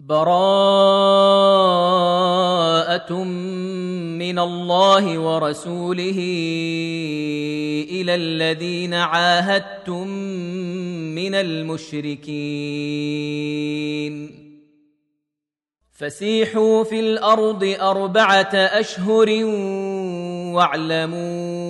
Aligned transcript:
براءة 0.00 0.32
من 4.18 4.38
الله 4.38 5.18
ورسوله 5.18 6.18
إلى 7.90 8.14
الذين 8.14 8.94
عاهدتم 8.94 10.08
من 11.14 11.34
المشركين. 11.34 12.70
فسيحوا 15.92 16.84
في 16.84 17.00
الأرض 17.00 17.76
أربعة 17.80 18.54
أشهر 18.54 19.44
واعلموا 20.54 21.69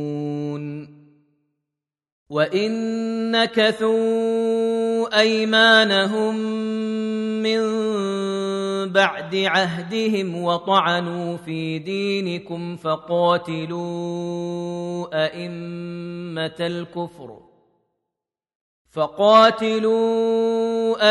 وان 2.31 3.31
نكثوا 3.31 5.19
ايمانهم 5.19 6.35
من 7.43 7.61
بعد 8.91 9.35
عهدهم 9.35 10.43
وطعنوا 10.43 11.37
في 11.37 11.79
دينكم 11.79 12.75
فقاتلوا 12.75 13.77
ائمه 15.25 16.55
الكفر 16.59 17.50
فقاتلوا 18.91 20.41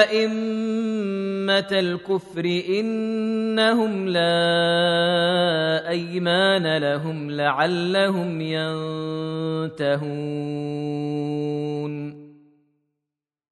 أئمة 0.02 1.68
الكفر 1.72 2.62
إنهم 2.68 4.08
لا 4.08 5.88
أيمان 5.88 6.76
لهم 6.76 7.30
لعلهم 7.30 8.40
ينتهون. 8.40 9.90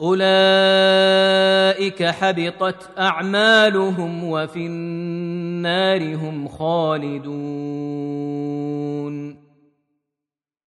أولئك 0.00 2.02
حبطت 2.02 2.90
أعمالهم 2.98 4.24
وفي 4.24 4.66
النار 4.66 6.14
هم 6.14 6.48
خالدون. 6.48 7.30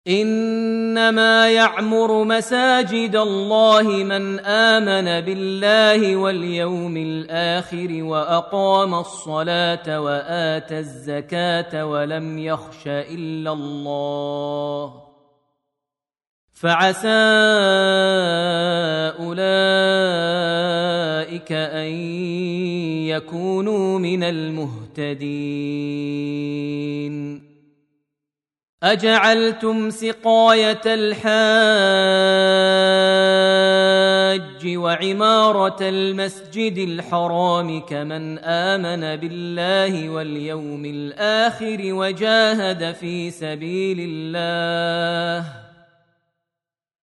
إنما 0.08 1.50
يعمر 1.50 2.24
مساجد 2.24 3.16
الله 3.16 3.84
من 3.84 4.40
آمن 4.40 5.26
بالله 5.26 6.16
واليوم 6.16 6.98
الآخر 6.98 8.04
وأقام 8.04 8.96
الصلاة 8.96 10.02
وآتى 10.02 10.80
الزكاة 10.80 11.86
ولم 11.86 12.40
يخش 12.40 12.88
إلا 12.88 13.54
الله. 13.54 15.09
فعسى 16.60 17.08
أولئك 19.20 19.52
أن 21.52 21.92
يكونوا 23.08 24.00
من 24.00 24.24
المهتدين. 24.24 25.20
أجعلتم 28.84 29.90
سقاية 29.90 30.82
الحاج 30.86 31.30
وعمارة 34.78 35.78
المسجد 35.82 36.78
الحرام 36.78 37.80
كمن 37.82 38.40
آمن 38.40 39.16
بالله 39.16 40.10
واليوم 40.10 40.86
الآخر 40.86 41.78
وجاهد 41.84 42.96
في 42.96 43.32
سبيل 43.32 43.98
الله 44.00 45.69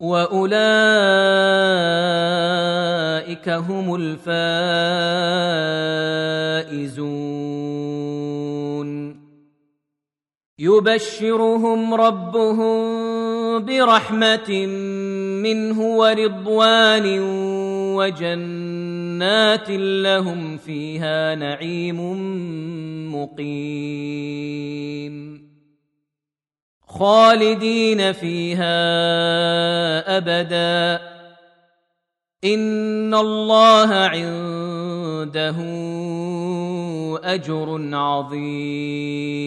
واولئك 0.00 0.68
هم 3.48 3.94
الفائزون. 3.94 4.36
يبشرهم 10.58 11.94
ربهم 11.94 12.76
برحمه 13.64 14.66
منه 15.42 15.80
ورضوان 15.80 17.20
وجنات 17.96 19.70
لهم 19.70 20.56
فيها 20.56 21.34
نعيم 21.34 22.00
مقيم. 23.14 24.66
خالدين 26.98 28.12
فيها 28.12 28.76
أبدا. 30.16 31.00
إن 32.44 33.14
الله 33.14 33.94
عنده 33.94 35.56
أجر 37.24 37.90
عظيم. 37.92 39.46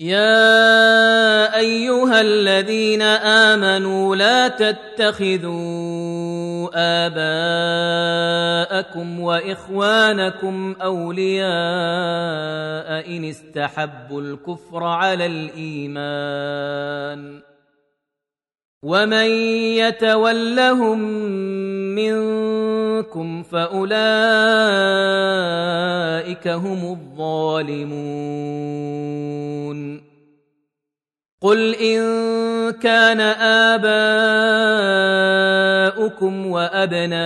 يا 0.00 1.56
أيها 1.56 2.20
الذين 2.20 3.02
آمنوا 3.02 4.16
لا 4.16 4.48
تتخذوا 4.48 5.50
اباءكم 8.80 9.20
وإخوانكم 9.20 10.76
أولياء 10.82 11.46
إن 13.16 13.24
استحبوا 13.24 14.20
الكفر 14.20 14.84
على 14.84 15.26
الإيمان 15.26 16.60
ومن 18.82 19.26
يتولهم 19.76 20.98
منكم 21.94 23.42
فأولئك 23.42 23.90
هم 26.48 26.92
الظالمون 26.92 28.00
قل 31.42 31.74
ان 31.74 32.02
كان 32.72 33.20
اباؤكم 35.90 36.46
وابناؤكم 36.46 37.24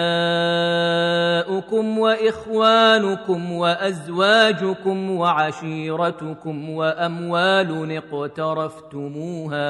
واخوانكم 1.99 3.53
وازواجكم 3.53 5.11
وعشيرتكم 5.11 6.71
واموال 6.71 8.01
اقترفتموها 8.13 9.65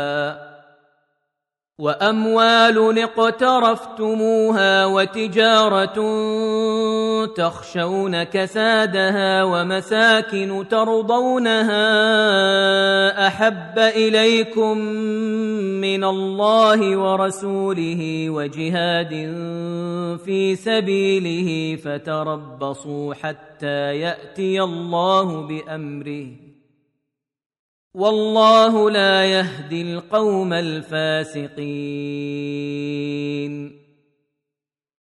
وأموال 1.79 2.99
اقترفتموها 2.99 4.87
وتجارة 4.87 5.97
تخشون 7.27 8.23
كسادها 8.23 9.43
ومساكن 9.43 10.65
ترضونها 10.71 11.87
أحب 13.27 13.79
إليكم 13.79 14.79
من 15.81 16.05
الله 16.05 16.97
ورسوله 16.97 18.31
وجهاد 18.31 19.11
في 20.25 20.57
سبيله 20.57 21.77
فتربصوا 21.77 23.15
حتى 23.15 23.97
يأتي 23.99 24.63
الله 24.63 25.47
بأمره 25.47 26.44
والله 27.95 28.91
لا 28.91 29.25
يهدي 29.25 29.83
القوم 29.83 30.53
الفاسقين. 30.53 31.65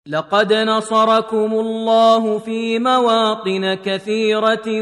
لقد 0.08 0.54
نصركم 0.54 1.54
الله 1.54 2.40
في 2.40 2.80
مواطن 2.80 3.74
كثيرة 3.74 4.82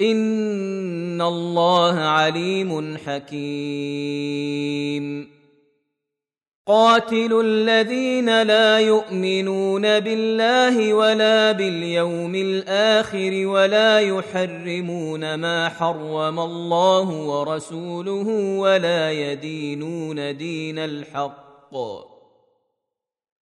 ان 0.00 1.22
الله 1.22 1.98
عليم 1.98 2.96
حكيم. 3.06 4.60
قاتلوا 6.66 7.42
الذين 7.42 8.42
لا 8.42 8.78
يؤمنون 8.78 10.00
بالله 10.00 10.94
ولا 10.94 11.52
باليوم 11.52 12.34
الآخر 12.34 13.46
ولا 13.46 14.00
يحرمون 14.00 15.34
ما 15.34 15.68
حرم 15.68 16.40
الله 16.40 17.10
ورسوله 17.10 18.56
ولا 18.58 19.12
يدينون 19.12 20.36
دين 20.36 20.78
الحق. 20.78 22.19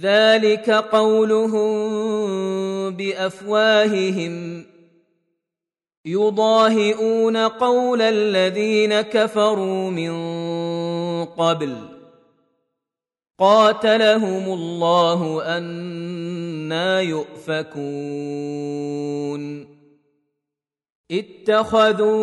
ذلك 0.00 0.70
قولهم 0.70 1.76
بأفواههم. 2.90 4.64
يضاهئون 6.06 7.36
قول 7.36 8.02
الذين 8.02 9.00
كفروا 9.00 9.90
من 9.90 10.14
قبل. 11.24 11.76
قاتلهم 13.38 14.52
الله 14.52 15.42
أنا 15.58 17.00
يؤفكون. 17.00 17.76
اتخذوا 21.10 22.16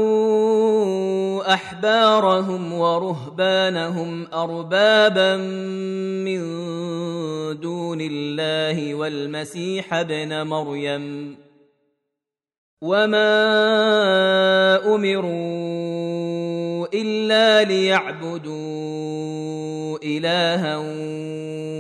أحبارهم 1.54 2.74
ورهبانهم 2.74 4.28
أربابا 4.34 5.38
من 6.26 6.40
دون 7.60 8.02
الله 8.02 8.96
والمسيح 8.96 9.94
ابن 9.94 10.42
مريم 10.48 11.36
وما 12.82 13.36
أمروا 14.96 16.88
إلا 16.94 17.64
ليعبدوا 17.64 18.54
إلها 20.04 20.78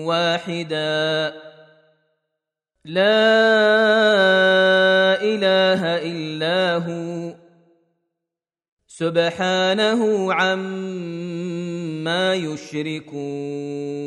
واحدا 0.07 1.33
لا 2.85 3.03
إله 5.21 5.81
إلا 5.83 6.77
هو. 6.77 7.33
سبحانه 8.87 10.33
عما 10.33 12.35
يشركون. 12.35 14.03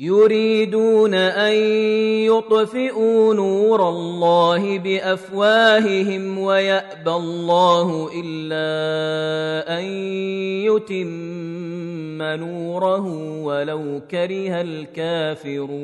يريدون 0.00 1.14
أن 1.14 1.54
يطفئوا 2.24 3.34
نور 3.34 3.88
الله 3.88 4.78
بأفواههم 4.78 6.38
ويأبى 6.38 7.10
الله 7.10 8.10
إلا 8.24 9.78
أن 9.78 9.84
يتم 10.64 11.99
نوره 12.22 13.06
ولو 13.42 14.00
كره 14.10 14.60
الكافرون. 14.60 15.80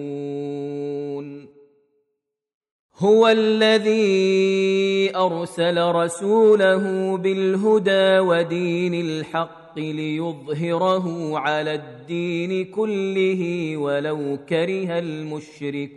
هو 2.99 3.29
الذي 3.29 5.17
ارسل 5.17 5.83
رسوله 5.83 7.17
بالهدى 7.17 8.19
ودين 8.19 8.95
الحق 8.95 9.79
ليظهره 9.79 11.39
على 11.39 11.75
الدين 11.75 12.65
كله 12.65 13.77
ولو 13.77 14.39
كره 14.49 14.99
المشركون. 14.99 15.97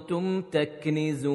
كنتم 0.00 0.42
تكنزون. 0.42 1.34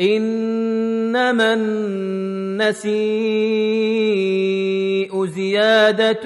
إنما 0.00 1.54
النسيء 1.54 2.96
زيادة 5.26 6.22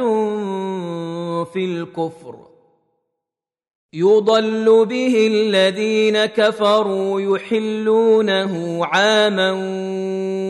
في 1.44 1.64
الكفر. 1.64 2.36
يضل 3.92 4.86
به 4.86 5.26
الذين 5.26 6.24
كفروا 6.24 7.20
يحلونه 7.20 8.84
عاما 8.86 9.52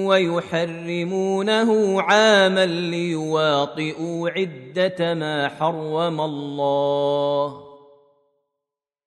ويحرمونه 0.07 2.03
عاما 2.03 2.67
ليواطئوا 2.67 4.31
عدة 4.31 5.15
ما 5.15 5.49
حرم 5.49 6.21
الله. 6.21 7.70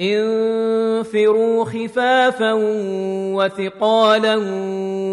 انفروا 0.00 1.64
خفافا 1.64 2.52
وثقالا 3.32 4.36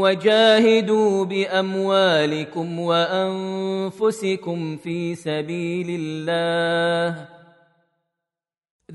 وجاهدوا 0.01 1.25
بأموالكم 1.25 2.79
وأنفسكم 2.79 4.77
في 4.77 5.15
سبيل 5.15 5.87
الله. 5.99 7.27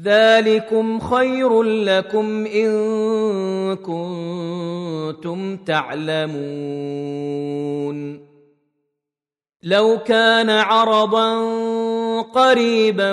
ذلكم 0.03 1.01
خير 1.01 1.63
لكم 1.63 2.47
إن 2.47 2.71
كنتم 3.77 5.57
تعلمون. 5.57 7.19
لو 9.63 9.99
كان 9.99 10.51
عرضا 10.51 11.43
قريبا 12.23 13.13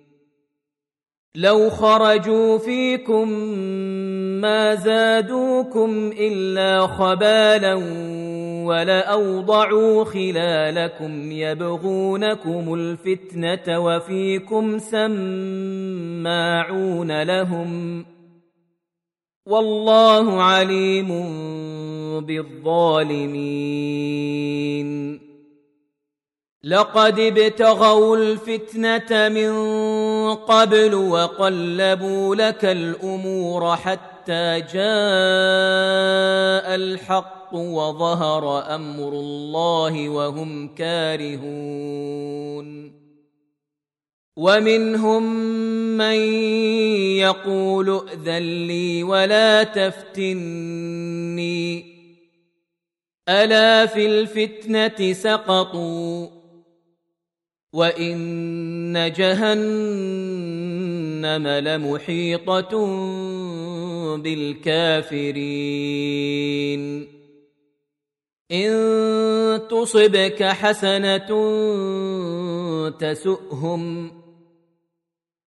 لو 1.35 1.69
خرجوا 1.69 2.57
فيكم 2.57 3.29
ما 4.41 4.75
زادوكم 4.75 6.11
إلا 6.19 6.87
خبالا 6.87 7.73
ولأوضعوا 8.65 10.03
خلالكم 10.03 11.31
يبغونكم 11.31 12.73
الفتنة 12.73 13.79
وفيكم 13.79 14.79
سماعون 14.79 15.21
لهم 17.23 18.05
والله 19.45 20.41
عليم 20.41 21.09
بالظالمين. 22.21 23.71
لقد 26.63 27.19
ابتغوا 27.19 28.17
الفتنة 28.17 29.29
من 29.29 29.49
قبل 30.33 30.93
وقلبوا 30.95 32.35
لك 32.35 32.65
الأمور 32.65 33.75
حتى 33.75 34.61
جاء 34.61 34.81
الحق 36.75 37.53
وظهر 37.53 38.75
أمر 38.75 39.09
الله 39.13 40.09
وهم 40.09 40.75
كارهون. 40.75 42.21
ومنهم 44.37 45.23
من 45.97 46.15
يقول 47.17 48.07
ائذن 48.09 48.67
لي 48.67 49.03
ولا 49.03 49.63
تفتني. 49.63 50.61
ألا 53.29 53.85
في 53.85 54.05
الفتنة 54.05 55.13
سقطوا؟ 55.13 56.40
وان 57.73 59.13
جهنم 59.17 59.47
لمحيطه 61.47 62.85
بالكافرين 64.17 65.61
ان 68.51 69.67
تصبك 69.69 70.43
حسنه 70.43 71.29
تسؤهم 72.89 74.11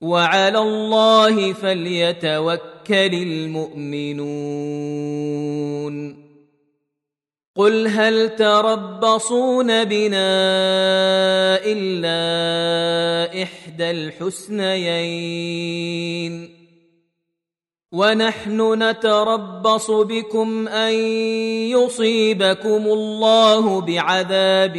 وعلى 0.00 0.58
الله 0.58 1.52
فليتوكل 1.52 3.14
المؤمنون. 3.14 4.30
قل 7.56 7.86
هل 7.86 8.36
تربصون 8.36 9.84
بنا 9.84 10.30
إلا 11.64 13.42
إحدى 13.42 13.90
الحسنيين؟ 13.90 15.30
ونحن 17.92 18.82
نتربص 18.82 19.90
بكم 19.90 20.68
أن 20.68 20.94
يصيبكم 21.74 22.82
الله 22.86 23.80
بعذاب 23.80 24.76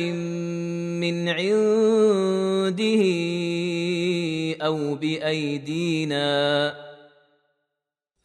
من 1.02 1.30
عنده 1.30 3.04
أو 4.66 4.96
بأيدينا 4.96 6.74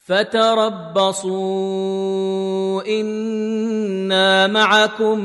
فتربصوا 0.07 1.43
إنا 3.01 4.47
معكم 4.47 5.21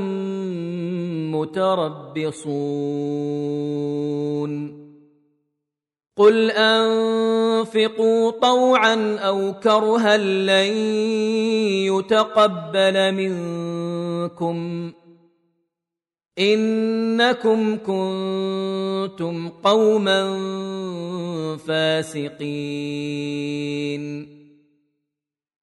متربصون. 1.36 2.82
قل 6.18 6.52
أنفقوا 6.52 8.32
طوعا 8.32 9.18
أو 9.20 9.54
كرها 9.54 10.18
لن 10.18 10.74
يتقبل 11.88 13.12
منكم. 13.12 14.92
إنكم 16.42 17.78
كنتم 17.78 19.50
قوما 19.64 20.38
فاسقين. 21.68 22.42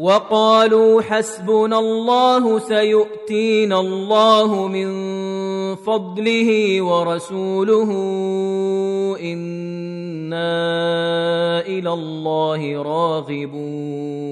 وقالوا 0.00 1.02
حسبنا 1.02 1.78
الله 1.78 2.58
سيؤتينا 2.58 3.80
الله 3.80 4.68
من 4.68 4.88
فضله 5.76 6.82
ورسوله 6.82 7.90
إنا 9.20 10.40
إلى 11.60 11.92
الله 11.92 12.82
راغبون. 12.82 14.30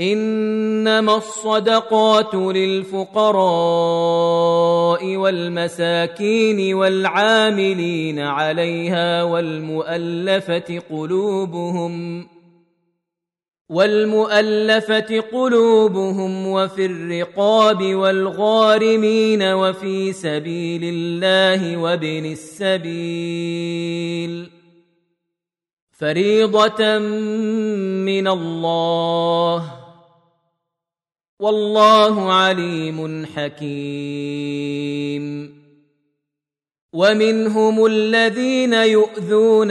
إنما 0.00 1.16
الصدقات 1.16 2.34
للفقراء 2.34 3.36
والمساكين 5.16 6.74
والعاملين 6.74 8.18
عليها 8.18 9.22
والمؤلفة 9.22 10.82
قلوبهم 10.90 12.26
والمؤلفة 13.68 15.20
قلوبهم 15.20 16.46
وفي 16.46 16.86
الرقاب 16.86 17.94
والغارمين 17.94 19.42
وفي 19.42 20.12
سبيل 20.12 20.80
الله 20.84 21.76
وابن 21.76 22.36
السبيل. 22.62 24.50
فريضة 25.90 26.98
من 28.04 28.28
الله. 28.28 29.72
والله 31.40 32.32
عليم 32.32 33.26
حكيم. 33.26 34.78
ومنهم 36.92 37.86
الذين 37.86 38.72
يؤذون 38.72 39.70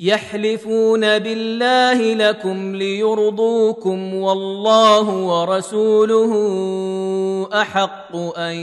يحلفون 0.00 1.00
بالله 1.18 2.14
لكم 2.14 2.76
ليرضوكم 2.76 4.14
والله 4.14 5.24
ورسوله 5.24 6.32
أحق 7.60 8.16
أن 8.36 8.56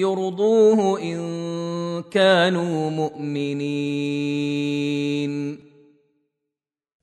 يرضوه 0.00 1.00
إن 1.02 2.02
كانوا 2.10 2.90
مؤمنين. 2.90 3.66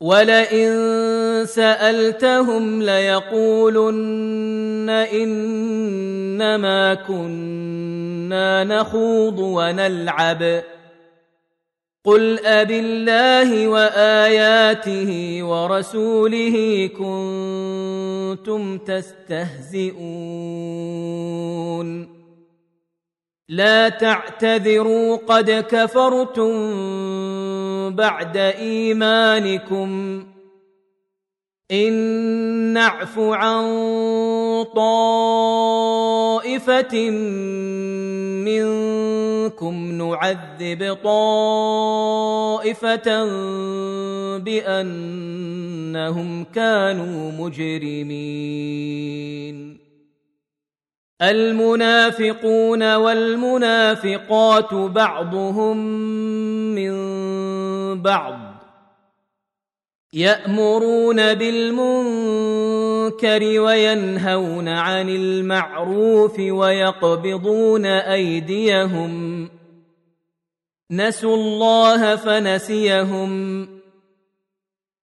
ولئن 0.00 0.72
سألتهم 1.46 2.82
ليقولن 2.82 4.90
إنما 4.90 6.94
كنا 6.94 8.64
نخوض 8.64 9.38
ونلعب. 9.38 10.62
قل 12.04 12.46
اب 12.46 12.70
الله 12.70 13.68
وآياته 13.68 15.42
ورسوله 15.42 16.88
كنتم 16.98 18.78
تستهزئون. 18.78 20.06
لا 23.48 23.88
تعتذروا 23.88 25.16
قد 25.16 25.50
كفرتم 25.50 26.52
بعد 27.96 28.36
إيمانكم. 28.36 30.22
إن 31.70 31.92
نعف 32.72 33.18
عن 33.18 33.64
طائفة 34.76 35.50
منكم 38.46 39.92
نعذب 39.92 40.98
طائفة 41.04 42.24
بأنهم 44.38 45.64
كانوا 46.44 47.32
مجرمين. 47.32 48.66
المنافقون 51.22 52.94
والمنافقات 52.94 54.74
بعضهم 54.74 55.76
من 56.74 56.92
بعض 58.02 58.38
يأمرون 60.12 61.34
بالمنكر 61.34 61.90
وينهون 63.60 64.68
عن 64.68 65.08
المعروف 65.08 66.38
ويقبضون 66.38 67.86
أيديهم 67.86 69.48
نسوا 70.90 71.36
الله 71.36 72.16
فنسيهم 72.16 73.75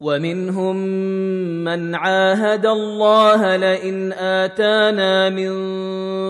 ومنهم 0.00 0.76
من 1.64 1.94
عاهد 1.94 2.66
الله 2.66 3.56
لئن 3.56 4.12
آتانا 4.12 5.28
من 5.28 5.52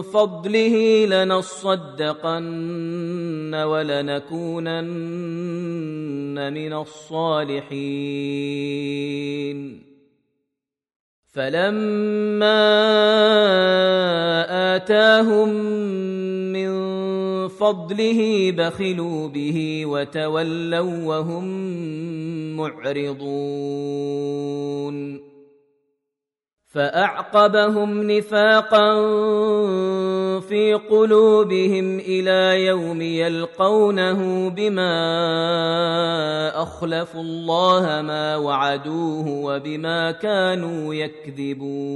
فضله 0.03 1.07
لنصدقن 1.07 2.45
ولنكونن 3.55 4.91
من 6.53 6.73
الصالحين. 6.73 8.11
فلما 11.33 12.61
آتاهم 14.77 15.51
فضله 17.61 18.53
بخلوا 18.53 19.29
به 19.29 19.87
وتولوا 19.87 21.05
وهم 21.05 21.45
معرضون. 22.57 24.31
فأعقبهم 26.71 28.11
نفاقا 28.11 28.95
في 30.41 30.75
قلوبهم 30.91 31.99
إلى 31.99 32.67
يوم 32.67 33.03
يلقونه 33.03 34.49
بما 34.49 34.93
أخلفوا 36.63 37.21
الله 37.21 38.03
ما 38.03 38.37
وعدوه 38.37 39.29
وبما 39.29 40.11
كانوا 40.11 40.95
يكذبون. 40.95 41.91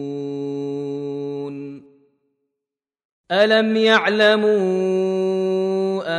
الم 3.34 3.76
يعلموا 3.76 4.54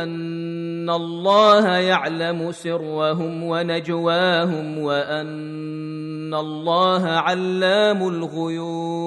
ان 0.02 0.90
الله 0.90 1.76
يعلم 1.76 2.52
سرهم 2.52 3.42
ونجواهم 3.42 4.78
وان 4.78 6.34
الله 6.34 7.06
علام 7.08 8.08
الغيوب 8.08 9.06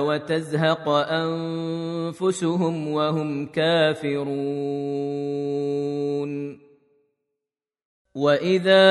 وتزهق 0.00 0.88
أنفسهم 0.88 2.88
وهم 2.88 3.46
كافرون. 3.46 4.34
وإذا 8.14 8.84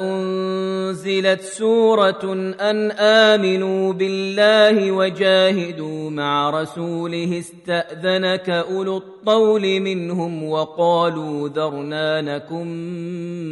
انزل 0.00 0.80
نزلت 1.00 1.40
سورة 1.40 2.52
أن 2.60 2.90
آمنوا 2.90 3.92
بالله 3.92 4.92
وجاهدوا 4.92 6.10
مع 6.10 6.50
رسوله 6.50 7.38
استأذنك 7.38 8.50
أولو 8.50 8.96
الطول 8.96 9.80
منهم 9.80 10.44
وقالوا 10.44 11.48
ذرنا 11.48 12.20
نكن 12.20 12.68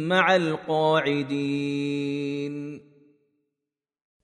مع 0.07 0.35
القاعدين. 0.35 1.29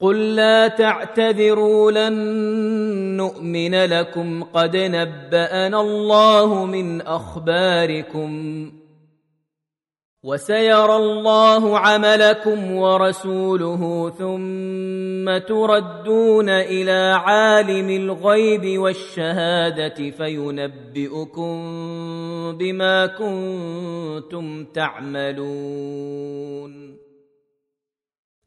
قل 0.00 0.34
لا 0.34 0.68
تعتذروا 0.68 1.92
لن 1.92 2.12
نؤمن 3.16 3.74
لكم 3.74 4.42
قد 4.42 4.76
نبانا 4.76 5.80
الله 5.80 6.66
من 6.66 7.00
اخباركم 7.00 8.72
وسيرى 10.22 10.96
الله 10.96 11.78
عملكم 11.78 12.72
ورسوله 12.72 14.10
ثم 14.10 15.38
تردون 15.38 16.48
إلى 16.48 17.20
عالم 17.24 17.90
الغيب 17.90 18.80
والشهاده 18.80 20.10
فينبئكم 20.10 21.56
بما 22.58 23.06
كنتم 23.06 24.64
تعملون 24.64 26.26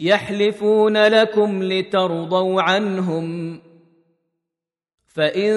يحلفون 0.00 1.06
لكم 1.06 1.62
لترضوا 1.62 2.62
عنهم. 2.62 3.60
فإن 5.06 5.52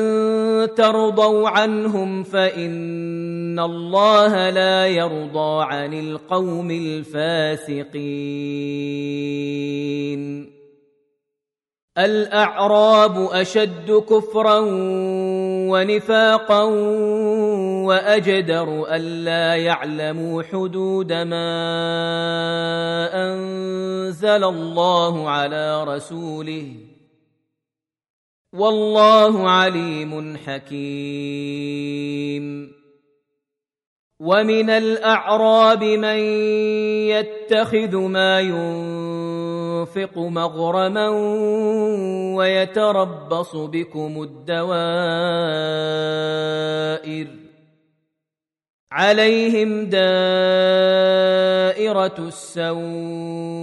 ترضوا 0.75 1.49
عنهم 1.49 2.23
فإن 2.23 3.59
الله 3.59 4.49
لا 4.49 4.87
يرضى 4.87 5.63
عن 5.63 5.93
القوم 5.93 6.71
الفاسقين. 6.71 8.09
الأعراب 11.97 13.29
أشد 13.31 13.91
كفرا 13.91 14.59
ونفاقا 15.69 16.63
وأجدر 17.85 18.95
الا 18.95 19.55
يعلموا 19.55 20.43
حدود 20.43 21.13
ما 21.13 21.49
أنزل 23.13 24.43
الله 24.43 25.29
على 25.29 25.83
رسوله. 25.83 26.65
والله 28.53 29.49
عليم 29.49 30.37
حكيم. 30.37 31.79
ومن 34.19 34.69
الأعراب 34.69 35.83
من 35.83 36.19
يتخذ 37.07 37.95
ما 37.97 38.39
ينفق 38.39 39.28
مغرما 40.17 41.09
ويتربص 42.35 43.55
بكم 43.55 44.23
الدوائر 44.23 44.69
عليهم 48.91 49.85
دائرة 49.85 50.09
السوء 52.27 53.59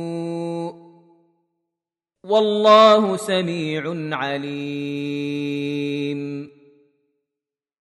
والله 2.25 3.17
سميع 3.17 4.17
عليم 4.17 5.77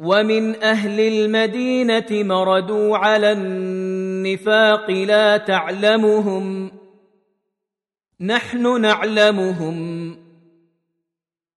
ومن 0.00 0.62
أهل 0.62 1.00
المدينة 1.00 2.06
مردوا 2.10 2.96
على 2.96 3.32
النفاق 3.32 4.90
لا 4.90 5.36
تعلمهم 5.36 6.70
نحن 8.20 8.80
نعلمهم 8.80 10.16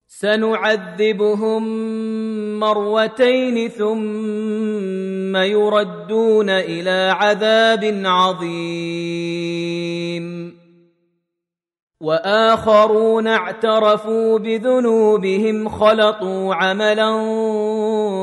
سنعذبهم 0.08 1.64
مرتين 2.60 3.70
ثم 3.70 5.36
يردون 5.36 6.50
إلى 6.50 7.14
عذاب 7.16 8.02
عظيم 8.06 9.62
واخرون 12.02 13.28
اعترفوا 13.28 14.40
بذنوبهم 14.40 15.70
خلطوا 15.70 16.56
عملا 16.56 17.10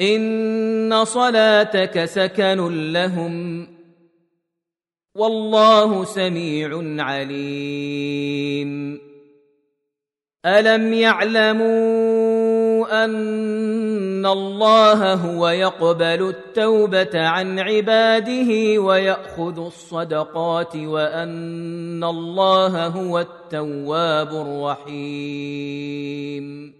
ان 0.00 1.04
صلاتك 1.04 2.04
سكن 2.04 2.92
لهم 2.92 3.66
والله 5.14 6.04
سميع 6.04 6.82
عليم 7.04 9.00
الم 10.46 10.92
يعلموا 10.92 12.10
ان 13.04 14.26
الله 14.26 15.14
هو 15.14 15.48
يقبل 15.48 16.28
التوبه 16.28 17.10
عن 17.14 17.58
عباده 17.58 18.78
وياخذ 18.80 19.66
الصدقات 19.66 20.76
وان 20.76 22.04
الله 22.04 22.86
هو 22.86 23.18
التواب 23.18 24.28
الرحيم 24.86 26.79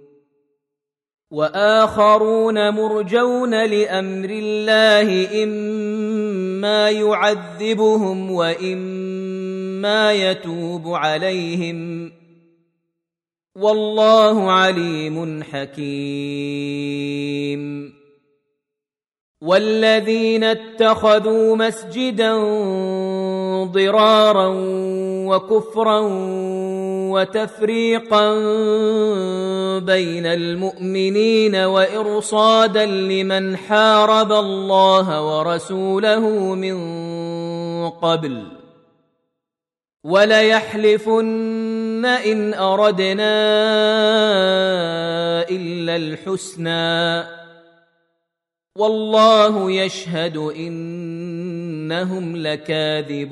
وآخرون 1.31 2.69
مرجون 2.69 3.65
لأمر 3.65 4.29
الله 4.29 5.43
إما 5.43 6.89
يعذبهم 6.89 8.31
وإما 8.31 10.13
يتوب 10.13 10.87
عليهم. 10.87 12.11
والله 13.55 14.51
عليم 14.51 15.43
حكيم. 15.43 16.81
والذين 19.41 20.43
اتخذوا 20.43 21.55
مسجدا 21.55 22.33
ضرارا 23.63 24.47
وكفرا 25.27 25.99
وتفريقا 27.11 28.33
بين 29.79 30.25
المؤمنين 30.25 31.55
وإرصادا 31.55 32.85
لمن 32.85 33.57
حارب 33.57 34.31
الله 34.31 35.37
ورسوله 35.37 36.55
من 36.55 36.77
قبل. 37.89 38.43
وليحلفن 40.03 42.05
ان 42.05 42.53
اردنا 42.53 43.31
الا 45.49 45.95
الحسنى. 45.95 47.23
والله 48.77 49.71
يشهد 49.71 50.37
انهم 50.37 52.37
لكاذبون. 52.37 53.31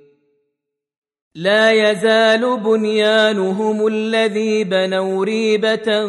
لا 1.35 1.71
يزال 1.71 2.59
بنيانهم 2.59 3.87
الذي 3.87 4.63
بنوا 4.63 5.25
ريبة 5.25 6.07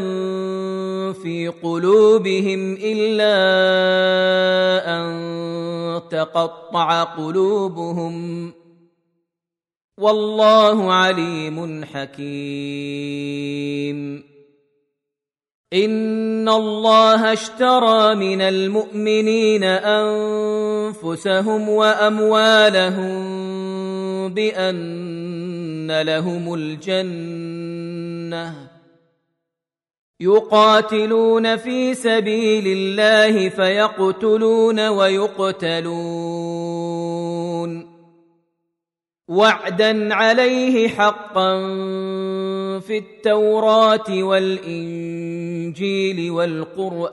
في 1.13 1.53
قلوبهم 1.63 2.79
إلا 2.83 3.37
أن 4.99 6.03
تقطع 6.11 7.03
قلوبهم. 7.03 8.53
والله 9.99 10.93
عليم 10.93 11.85
حكيم. 11.85 13.23
إن 15.73 16.49
الله 16.49 17.33
اشترى 17.33 18.15
من 18.15 18.41
المؤمنين 18.41 19.65
أنفسهم 19.65 21.69
وأموالهم 21.69 23.72
بأن 24.29 26.01
لهم 26.01 26.55
الجنة. 26.55 28.55
يقاتلون 30.21 31.57
في 31.57 31.95
سبيل 31.95 32.65
الله 32.67 33.49
فيقتلون 33.49 34.89
ويقتلون. 34.89 35.93
وعدا 39.29 40.15
عليه 40.15 40.89
حقا 40.89 41.59
في 42.81 42.99
التوراة 42.99 44.23
والإنجيل 44.23 46.31
والقرآن. 46.31 47.13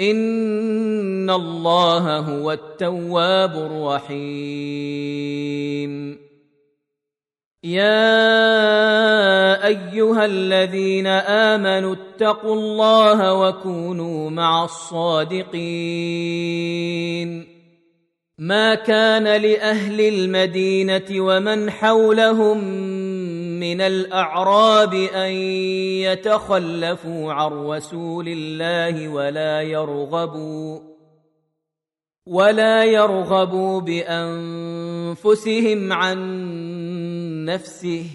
ان 0.00 1.30
الله 1.30 2.18
هو 2.18 2.52
التواب 2.52 3.54
الرحيم 3.54 5.00
يا 7.64 8.06
ايها 9.66 10.24
الذين 10.24 11.06
امنوا 11.06 11.94
اتقوا 11.94 12.54
الله 12.54 13.34
وكونوا 13.34 14.30
مع 14.30 14.64
الصادقين 14.64 15.60
ما 18.38 18.74
كان 18.74 19.24
لاهل 19.24 20.00
المدينة 20.00 21.04
ومن 21.10 21.70
حولهم 21.70 22.60
من 23.60 23.80
الأعراب 23.80 24.94
أن 24.94 25.30
يتخلفوا 26.08 27.32
عن 27.32 27.52
رسول 27.52 28.28
الله 28.28 29.08
ولا 29.08 29.62
يرغبوا 29.62 30.80
ولا 32.26 32.84
يرغبوا 32.84 33.80
بأنفسهم 33.80 35.92
عن 35.92 36.18
نفسه. 37.44 38.06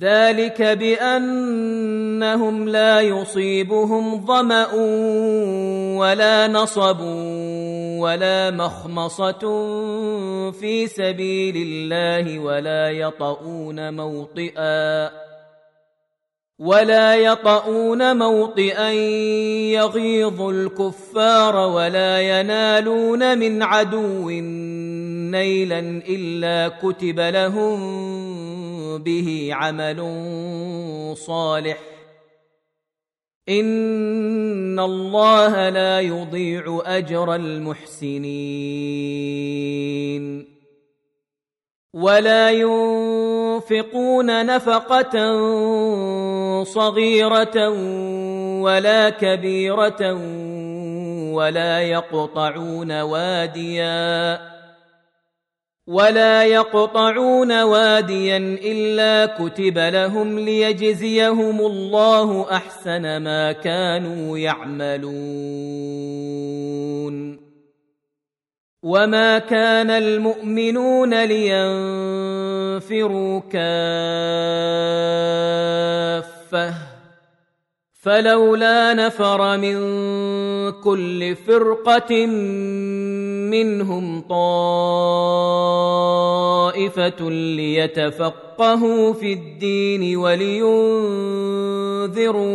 ذلك 0.00 0.62
بأنهم 0.62 2.68
لا 2.68 3.00
يصيبهم 3.00 4.26
ظمأ 4.26 4.74
ولا 5.98 6.46
نصب. 6.46 7.00
ولا 8.00 8.50
مخمصة 8.50 9.40
في 10.50 10.86
سبيل 10.86 11.56
الله 11.56 12.38
ولا 12.38 12.90
يطؤون 12.90 13.94
موطئا 13.94 15.10
ولا 16.58 17.14
يطؤون 17.14 18.16
موطئا 18.16 18.90
يغيظ 19.72 20.42
الكفار 20.42 21.56
ولا 21.56 22.20
ينالون 22.20 23.38
من 23.38 23.62
عدو 23.62 24.30
نيلا 25.30 25.78
إلا 26.08 26.68
كتب 26.68 27.20
لهم 27.20 27.78
به 28.98 29.50
عمل 29.52 30.00
صالح 31.16 31.78
ان 33.50 34.80
الله 34.80 35.68
لا 35.68 36.00
يضيع 36.00 36.82
اجر 36.86 37.34
المحسنين 37.34 38.60
ولا 41.94 42.50
ينفقون 42.50 44.46
نفقه 44.46 45.14
صغيره 46.62 47.68
ولا 48.60 49.10
كبيره 49.10 50.12
ولا 51.34 51.80
يقطعون 51.80 53.00
واديا 53.00 54.40
ولا 55.90 56.44
يقطعون 56.44 57.62
واديا 57.62 58.36
الا 58.62 59.26
كتب 59.26 59.78
لهم 59.78 60.38
ليجزيهم 60.38 61.60
الله 61.60 62.56
احسن 62.56 63.16
ما 63.16 63.52
كانوا 63.52 64.38
يعملون 64.38 65.10
وما 68.82 69.38
كان 69.38 69.90
المؤمنون 69.90 71.24
لينفروا 71.24 73.40
كافه 73.40 74.50
فلولا 78.00 78.94
نفر 78.94 79.58
من 79.58 79.76
كل 80.72 81.36
فرقة 81.36 82.26
منهم 83.50 84.20
طائفة 84.20 85.60
ليتفقهوا 87.30 89.12
في 89.12 89.32
الدين 89.32 90.16
ولينذروا 90.16 90.64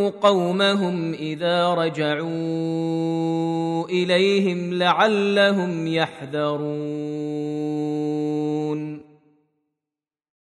قومهم 0.10 1.14
إذا 1.14 1.74
رجعوا 1.74 2.26
إليهم 3.90 4.74
لعلهم 4.74 5.88
يحذرون. 5.88 6.66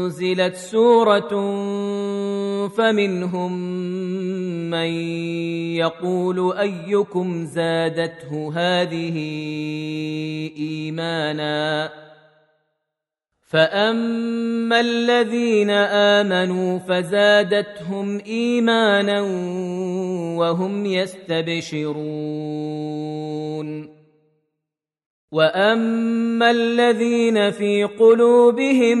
أنزلت 0.00 0.54
سورة 0.54 1.28
فمنهم 2.68 3.52
من 4.70 4.90
يقول 5.76 6.58
أيكم 6.58 7.44
زادته 7.44 8.52
هذه 8.54 9.16
إيمانا 10.58 11.90
فأما 13.48 14.80
الذين 14.80 15.70
آمنوا 15.70 16.78
فزادتهم 16.78 18.18
إيمانا 18.26 19.20
وهم 20.38 20.86
يستبشرون 20.86 22.40
وأما 25.32 26.50
الذين 26.50 27.50
في 27.50 27.84
قلوبهم 27.84 29.00